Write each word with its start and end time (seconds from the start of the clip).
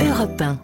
Europe 0.00 0.40
1. 0.40 0.58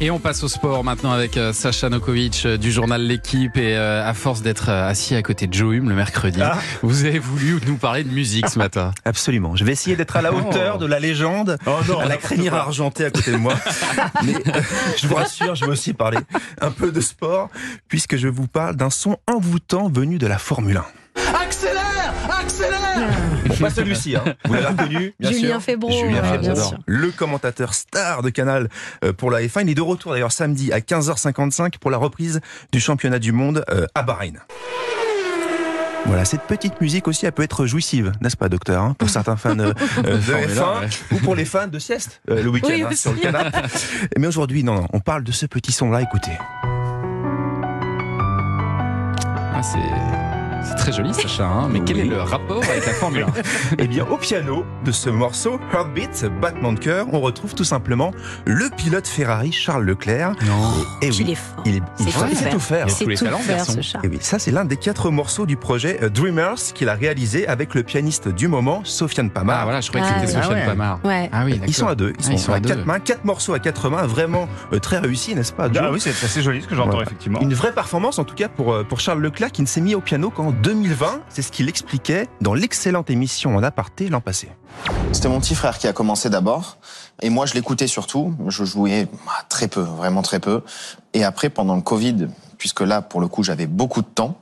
Et 0.00 0.10
on 0.10 0.18
passe 0.18 0.42
au 0.42 0.48
sport 0.48 0.82
maintenant 0.82 1.12
avec 1.12 1.36
euh, 1.36 1.52
Sacha 1.52 1.88
Nokovic 1.88 2.42
euh, 2.44 2.56
du 2.56 2.72
journal 2.72 3.00
L'équipe 3.02 3.56
et 3.56 3.76
euh, 3.76 4.04
à 4.06 4.14
force 4.14 4.42
d'être 4.42 4.68
assis 4.68 5.14
à 5.14 5.22
côté 5.22 5.46
de 5.46 5.54
Joe 5.54 5.74
Hume 5.76 5.88
le 5.88 5.94
mercredi, 5.94 6.40
Ah. 6.42 6.58
vous 6.82 7.04
avez 7.04 7.20
voulu 7.20 7.60
nous 7.66 7.76
parler 7.76 8.02
de 8.02 8.08
musique 8.10 8.48
ce 8.48 8.58
matin. 8.58 8.90
Absolument. 9.04 9.54
Je 9.54 9.64
vais 9.64 9.72
essayer 9.72 9.94
d'être 9.94 10.16
à 10.16 10.22
la 10.22 10.32
hauteur 10.32 10.78
de 10.78 10.86
la 10.86 10.98
légende, 10.98 11.56
Oh 11.66 11.78
non, 11.88 12.00
à 12.00 12.06
la 12.06 12.16
crinière 12.16 12.54
argentée 12.54 13.04
à 13.04 13.10
côté 13.10 13.30
de 13.30 13.36
moi. 13.36 13.54
Mais 14.24 14.34
euh, 14.34 14.60
je 15.00 15.06
vous 15.06 15.14
rassure, 15.14 15.54
je 15.54 15.64
vais 15.64 15.70
aussi 15.70 15.92
parler 15.92 16.18
un 16.60 16.70
peu 16.72 16.90
de 16.90 17.00
sport, 17.00 17.48
puisque 17.88 18.16
je 18.16 18.28
vous 18.28 18.48
parle 18.48 18.74
d'un 18.76 18.90
son 18.90 19.18
envoûtant 19.32 19.88
venu 19.88 20.18
de 20.18 20.26
la 20.26 20.38
Formule 20.38 20.78
1. 20.78 20.84
Pas 23.62 23.70
celui-ci, 23.70 24.16
hein. 24.16 24.24
vous 24.44 24.54
l'avez 24.54 24.66
reconnu, 24.66 25.14
bien 25.18 25.32
Julien. 25.32 25.60
Febro, 25.60 25.90
Julien 25.90 26.22
ouais, 26.22 26.28
Febro, 26.32 26.38
bien 26.40 26.54
sûr. 26.54 26.78
le 26.86 27.10
commentateur 27.10 27.74
star 27.74 28.22
de 28.22 28.30
Canal 28.30 28.68
euh, 29.04 29.12
pour 29.12 29.30
la 29.30 29.40
F1. 29.40 29.62
Il 29.62 29.70
est 29.70 29.74
de 29.74 29.80
retour 29.82 30.12
d'ailleurs 30.12 30.32
samedi 30.32 30.72
à 30.72 30.80
15h55 30.80 31.78
pour 31.78 31.90
la 31.90 31.98
reprise 31.98 32.40
du 32.72 32.80
championnat 32.80 33.18
du 33.18 33.32
monde 33.32 33.64
euh, 33.70 33.86
à 33.94 34.02
Bahreïn. 34.02 34.38
Voilà, 36.04 36.24
cette 36.24 36.42
petite 36.42 36.80
musique 36.80 37.06
aussi, 37.06 37.26
elle 37.26 37.32
peut 37.32 37.44
être 37.44 37.64
jouissive, 37.64 38.10
n'est-ce 38.20 38.36
pas, 38.36 38.48
docteur 38.48 38.82
hein, 38.82 38.96
Pour 38.98 39.08
certains 39.08 39.36
fans 39.36 39.56
euh, 39.60 39.72
euh, 40.04 40.16
de 40.16 40.20
Formule 40.20 40.48
F1 40.48 40.60
un, 40.60 40.80
ouais. 40.80 40.88
ou 41.12 41.16
pour 41.18 41.36
les 41.36 41.44
fans 41.44 41.68
de 41.68 41.78
sieste 41.78 42.20
euh, 42.28 42.42
le 42.42 42.48
week-end 42.50 42.68
Oui, 42.70 42.82
hein, 42.82 42.88
aussi. 42.90 43.02
sur 43.02 43.12
le 43.12 43.18
canapé. 43.20 43.58
Mais 44.18 44.26
aujourd'hui, 44.26 44.64
non, 44.64 44.74
non, 44.74 44.88
on 44.92 44.98
parle 44.98 45.22
de 45.22 45.30
ce 45.30 45.46
petit 45.46 45.70
son-là. 45.70 46.02
Écoutez, 46.02 46.32
Ah, 49.54 49.62
c'est 49.62 49.78
c'est 50.64 50.74
très 50.76 50.92
joli 50.92 51.12
Sacha, 51.14 51.44
hein, 51.46 51.68
mais 51.70 51.80
quel 51.80 51.96
Oui. 51.96 52.02
est 52.02 52.06
le 52.06 52.20
rapport 52.22 52.62
avec 52.64 52.86
la 52.86 52.92
Formule 52.94 53.22
1 53.24 53.26
eh 53.78 53.86
bien, 53.88 54.06
au 54.10 54.16
piano 54.16 54.64
de 54.84 54.92
ce 54.92 55.10
morceau, 55.10 55.58
Heartbeat, 55.72 56.26
battement 56.40 56.72
de 56.72 56.78
cœur, 56.78 57.06
on 57.12 57.20
retrouve 57.20 57.54
tout 57.54 57.64
simplement 57.64 58.12
le 58.44 58.68
pilote 58.76 59.06
Ferrari 59.06 59.52
Charles 59.52 59.84
Leclerc. 59.84 60.32
Non. 60.46 60.72
Et 61.02 61.10
Qu'il 61.10 61.26
oui, 61.26 61.32
est 61.32 61.34
fort. 61.36 61.62
il, 61.66 61.76
est, 61.76 61.82
il, 62.00 62.06
il 62.08 62.12
sait 62.12 62.34
faire. 62.34 62.52
tout 62.52 62.60
faire. 62.60 62.86
Il 62.86 62.90
C'est 62.92 63.04
tous 63.04 63.10
les 63.10 63.16
tout 63.16 63.24
talents, 63.24 63.40
ce 63.66 63.80
chat. 63.80 63.98
Et 64.04 64.08
oui, 64.08 64.18
ça 64.20 64.38
c'est 64.38 64.50
l'un 64.50 64.64
des 64.64 64.76
quatre 64.76 65.10
morceaux 65.10 65.46
du 65.46 65.56
projet 65.56 65.98
euh, 66.02 66.08
Dreamers 66.08 66.56
qu'il 66.74 66.88
a 66.88 66.94
réalisé 66.94 67.46
avec 67.48 67.74
le 67.74 67.82
pianiste 67.82 68.28
du 68.28 68.48
moment, 68.48 68.82
Sofiane 68.84 69.30
Pamar. 69.30 69.58
Ah 69.60 69.64
voilà, 69.64 69.80
je 69.80 69.88
croyais 69.88 70.06
que 70.06 70.12
Ah, 70.14 70.20
c'était 70.26 70.36
ouais. 70.36 70.42
Sofiane 70.42 70.58
Ah 70.58 70.60
ouais. 70.60 70.66
Pamar. 70.66 71.00
Ouais. 71.04 71.30
Ah 71.32 71.42
oui, 71.44 71.60
Ils 71.66 71.74
sont 71.74 71.86
à 71.88 71.94
deux, 71.94 72.10
ils 72.10 72.16
Ah, 72.18 72.22
sont, 72.24 72.32
ils 72.32 72.38
sont 72.38 72.52
à 72.52 72.56
à 72.56 72.60
deux. 72.60 72.68
quatre 72.68 72.86
mains, 72.86 72.98
quatre 73.00 73.24
morceaux 73.24 73.54
à 73.54 73.58
quatre 73.58 73.88
mains, 73.90 74.06
vraiment 74.06 74.48
euh, 74.72 74.78
très 74.78 74.98
réussi, 74.98 75.34
n'est-ce 75.34 75.52
pas 75.52 75.68
Joe? 75.72 75.82
Ah 75.84 75.90
oui, 75.92 76.00
c'est 76.00 76.10
assez 76.10 76.42
joli 76.42 76.62
ce 76.62 76.66
que 76.68 76.74
j'entends 76.74 76.90
Voilà. 76.90 77.06
effectivement. 77.06 77.40
Une 77.40 77.54
vraie 77.54 77.72
performance 77.72 78.18
en 78.18 78.24
tout 78.24 78.34
cas 78.34 78.48
pour, 78.48 78.72
euh, 78.72 78.84
pour 78.84 79.00
Charles 79.00 79.20
Leclerc 79.20 79.50
qui 79.52 79.62
ne 79.62 79.66
s'est 79.66 79.80
mis 79.80 79.94
au 79.94 80.00
piano 80.00 80.30
qu'en 80.30 80.51
2020. 80.62 81.22
C'est 81.28 81.42
ce 81.42 81.50
qu'il 81.52 81.68
expliquait 81.68 82.28
dans 82.40 82.54
l'excellente 82.54 83.10
émission 83.10 83.56
en 83.56 83.62
aparté 83.62 84.08
l'an 84.08 84.20
passé. 84.20 84.48
C'était 85.12 85.28
mon 85.28 85.40
petit 85.40 85.54
frère 85.54 85.78
qui 85.78 85.86
a 85.86 85.92
commencé 85.92 86.30
d'abord. 86.30 86.78
Et 87.20 87.30
moi, 87.30 87.46
je 87.46 87.54
l'écoutais 87.54 87.86
surtout. 87.86 88.34
Je 88.48 88.64
jouais 88.64 89.06
bah, 89.26 89.32
très 89.48 89.68
peu, 89.68 89.80
vraiment 89.80 90.22
très 90.22 90.40
peu. 90.40 90.62
Et 91.14 91.24
après, 91.24 91.50
pendant 91.50 91.76
le 91.76 91.82
Covid, 91.82 92.28
puisque 92.58 92.80
là, 92.80 93.02
pour 93.02 93.20
le 93.20 93.28
coup, 93.28 93.42
j'avais 93.42 93.66
beaucoup 93.66 94.02
de 94.02 94.06
temps, 94.06 94.38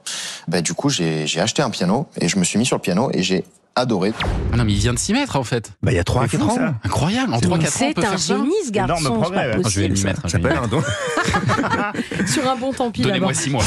bah, 0.48 0.62
du 0.62 0.74
coup, 0.74 0.88
j'ai 0.88 1.26
acheté 1.40 1.62
un 1.62 1.70
piano 1.70 2.06
et 2.20 2.28
je 2.28 2.38
me 2.38 2.44
suis 2.44 2.58
mis 2.58 2.66
sur 2.66 2.76
le 2.76 2.82
piano 2.82 3.10
et 3.12 3.22
j'ai 3.22 3.44
adoré. 3.76 4.12
Ah 4.52 4.56
non, 4.56 4.64
mais 4.64 4.72
il 4.72 4.78
vient 4.78 4.92
de 4.92 4.98
s'y 4.98 5.12
mettre 5.12 5.36
en 5.36 5.44
fait. 5.44 5.72
Bah, 5.82 5.92
il 5.92 5.96
y 5.96 5.98
a 5.98 6.04
3 6.04 6.24
à 6.24 6.28
C'est 6.28 6.36
4 6.38 6.44
fou, 6.44 6.50
ans. 6.50 6.56
ça. 6.56 6.74
Incroyable, 6.84 7.34
en 7.34 7.38
3-4 7.38 7.52
ans, 7.52 7.66
C'est 7.68 8.04
un 8.04 8.16
génie, 8.16 8.52
ce 8.66 8.70
garçon. 8.70 8.96
Énorme 9.00 9.22
progrès, 9.22 9.60
pas 9.60 9.68
Je 9.68 9.80
vais 9.80 9.96
ça. 9.96 10.12
Ça 10.26 10.38
un 10.38 10.66
don. 10.68 10.82
Sur 12.26 12.48
un 12.50 12.56
bon 12.56 12.72
tapis 12.72 13.02
Donnez-moi 13.02 13.28
là-bas. 13.28 13.40
6 13.40 13.50
mois. 13.50 13.64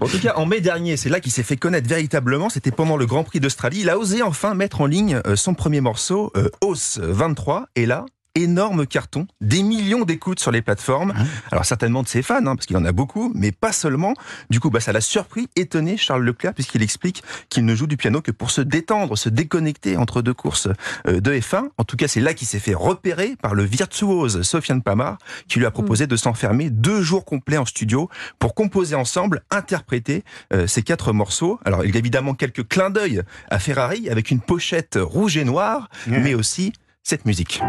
En 0.00 0.06
tout 0.06 0.18
cas, 0.20 0.34
en 0.36 0.46
mai 0.46 0.60
dernier, 0.60 0.96
c'est 0.96 1.08
là 1.08 1.20
qu'il 1.20 1.32
s'est 1.32 1.42
fait 1.42 1.56
connaître 1.56 1.88
véritablement. 1.88 2.48
C'était 2.48 2.70
pendant 2.70 2.96
le 2.96 3.06
Grand 3.06 3.24
Prix 3.24 3.40
d'Australie. 3.40 3.80
Il 3.80 3.90
a 3.90 3.98
osé 3.98 4.22
enfin 4.22 4.54
mettre 4.54 4.80
en 4.80 4.86
ligne 4.86 5.20
euh, 5.26 5.36
son 5.36 5.54
premier 5.54 5.80
morceau, 5.80 6.32
euh, 6.36 6.48
Os 6.60 6.98
23. 6.98 7.66
Et 7.76 7.86
là, 7.86 8.04
énorme 8.36 8.86
carton, 8.86 9.26
des 9.40 9.62
millions 9.62 10.04
d'écoutes 10.04 10.38
sur 10.38 10.52
les 10.52 10.62
plateformes. 10.62 11.14
Alors 11.50 11.64
certainement 11.64 12.02
de 12.02 12.08
ses 12.08 12.22
fans, 12.22 12.46
hein, 12.46 12.54
parce 12.54 12.66
qu'il 12.66 12.76
en 12.76 12.84
a 12.84 12.92
beaucoup, 12.92 13.32
mais 13.34 13.50
pas 13.50 13.72
seulement. 13.72 14.14
Du 14.50 14.60
coup, 14.60 14.70
bah, 14.70 14.80
ça 14.80 14.92
l'a 14.92 15.00
surpris, 15.00 15.48
étonné 15.56 15.96
Charles 15.96 16.22
Leclerc, 16.22 16.54
puisqu'il 16.54 16.82
explique 16.82 17.24
qu'il 17.48 17.64
ne 17.64 17.74
joue 17.74 17.86
du 17.86 17.96
piano 17.96 18.20
que 18.20 18.30
pour 18.30 18.50
se 18.50 18.60
détendre, 18.60 19.16
se 19.16 19.28
déconnecter 19.28 19.96
entre 19.96 20.22
deux 20.22 20.34
courses 20.34 20.68
euh, 21.08 21.20
de 21.20 21.32
F1. 21.32 21.68
En 21.78 21.84
tout 21.84 21.96
cas, 21.96 22.08
c'est 22.08 22.20
là 22.20 22.34
qu'il 22.34 22.46
s'est 22.46 22.58
fait 22.58 22.74
repérer 22.74 23.36
par 23.40 23.54
le 23.54 23.64
virtuose 23.64 24.42
Sofiane 24.42 24.82
Pamar, 24.82 25.18
qui 25.48 25.58
lui 25.58 25.66
a 25.66 25.70
proposé 25.70 26.06
de 26.06 26.16
s'enfermer 26.16 26.70
deux 26.70 27.00
jours 27.02 27.24
complets 27.24 27.56
en 27.56 27.64
studio 27.64 28.10
pour 28.38 28.54
composer 28.54 28.94
ensemble, 28.94 29.42
interpréter 29.50 30.24
euh, 30.52 30.66
ces 30.66 30.82
quatre 30.82 31.12
morceaux. 31.12 31.58
Alors, 31.64 31.84
il 31.84 31.92
y 31.92 31.96
a 31.96 31.98
évidemment 31.98 32.34
quelques 32.34 32.68
clins 32.68 32.90
d'œil 32.90 33.22
à 33.50 33.58
Ferrari 33.58 34.10
avec 34.10 34.30
une 34.30 34.40
pochette 34.40 34.98
rouge 35.00 35.36
et 35.36 35.44
noire, 35.44 35.88
mais 36.06 36.34
aussi 36.34 36.72
cette 37.02 37.24
musique. 37.24 37.60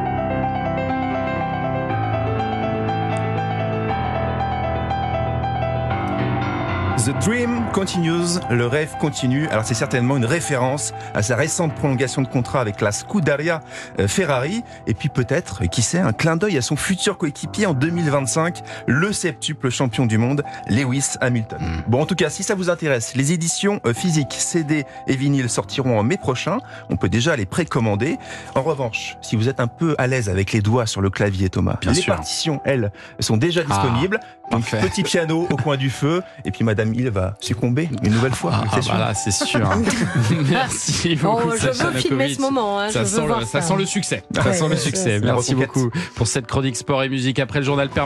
The 7.08 7.18
Dream 7.24 7.64
Continues, 7.72 8.42
le 8.52 8.68
rêve 8.68 8.98
continue. 9.00 9.48
Alors 9.48 9.64
c'est 9.64 9.74
certainement 9.76 10.18
une 10.18 10.26
référence 10.26 10.94
à 11.14 11.24
sa 11.24 11.38
récente 11.38 11.74
prolongation 11.74 12.22
de 12.22 12.28
contrat 12.28 12.60
avec 12.60 12.82
la 12.82 12.92
Scuderia 12.92 13.62
euh, 13.98 14.10
Ferrari. 14.10 14.62
Et 14.88 14.94
puis 14.94 15.08
peut-être, 15.08 15.64
qui 15.68 15.84
sait, 15.84 16.00
un 16.00 16.12
clin 16.12 16.36
d'œil 16.36 16.58
à 16.58 16.62
son 16.62 16.76
futur 16.76 17.18
coéquipier 17.18 17.66
en 17.66 17.74
2025, 17.74 18.62
le 18.88 19.14
septuple 19.14 19.70
champion 19.70 20.06
du 20.06 20.18
monde, 20.18 20.44
Lewis 20.68 21.16
Hamilton. 21.22 21.60
Mm. 21.62 21.84
Bon, 21.90 22.02
en 22.02 22.06
tout 22.06 22.16
cas, 22.16 22.30
si 22.30 22.44
ça 22.44 22.56
vous 22.56 22.70
intéresse, 22.70 23.16
les 23.16 23.32
éditions 23.32 23.80
euh, 23.86 23.94
physiques 23.94 24.34
CD 24.34 24.84
et 25.08 25.16
vinyle 25.16 25.50
sortiront 25.50 25.98
en 25.98 26.04
mai 26.04 26.18
prochain. 26.18 26.58
On 26.90 26.98
peut 26.98 27.08
déjà 27.08 27.38
les 27.38 27.46
précommander. 27.46 28.18
En 28.54 28.64
revanche, 28.64 29.16
si 29.22 29.38
vous 29.38 29.48
êtes 29.48 29.62
un 29.62 29.68
peu 29.68 29.96
à 29.98 30.08
l'aise 30.08 30.28
avec 30.28 30.52
les 30.52 30.60
doigts 30.60 30.86
sur 30.86 31.00
le 31.00 31.10
clavier, 31.10 31.48
Thomas, 31.48 31.78
Bien 31.80 31.94
les 31.94 32.02
sûr. 32.02 32.16
partitions, 32.16 32.60
elles, 32.66 32.92
sont 33.22 33.38
déjà 33.38 33.64
disponibles. 33.64 34.20
Donc, 34.52 34.70
parfait. 34.70 34.80
petit 34.80 35.04
piano 35.04 35.48
au 35.50 35.56
coin 35.56 35.78
du 35.78 35.90
feu. 35.90 36.22
Et 36.44 36.52
puis 36.52 36.66
Madame 36.66 36.97
Hill 36.98 37.10
va 37.10 37.36
succomber 37.40 37.90
une 38.04 38.14
nouvelle 38.14 38.34
fois. 38.34 38.52
Ah, 38.54 38.64
c'est 38.72 38.78
ah, 38.78 38.82
sûr. 38.82 38.92
voilà, 38.96 39.14
c'est 39.14 39.32
sûr. 39.32 39.70
Merci 40.50 41.16
beaucoup. 41.16 41.50
Oh, 41.50 41.54
je 41.56 41.72
Sacha 41.72 41.90
veux 41.92 42.00
filmer 42.00 42.34
ce 42.34 42.42
moment. 42.42 42.80
hein, 42.80 42.90
Ça 42.90 43.04
je 43.04 43.10
veux 43.10 43.16
sent, 43.22 43.28
voir 43.28 43.40
le, 43.40 43.46
ça 43.46 43.62
ça. 43.62 43.68
sent 43.68 43.76
le 43.78 43.86
succès. 43.86 44.24
Ça 44.36 44.54
sent 44.54 44.68
le 44.70 44.76
succès. 44.76 45.20
Merci 45.20 45.56
beaucoup 45.56 45.90
pour 46.16 46.28
cette 46.28 46.48
chronique 46.48 46.76
sport 46.76 47.04
et 47.04 47.10
musique 47.10 47.40
après 47.40 47.60
le 47.60 47.66
journal 47.66 47.90
permanent. 47.90 48.06